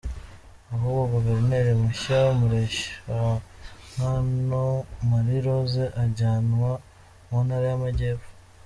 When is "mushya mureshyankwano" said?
1.81-4.63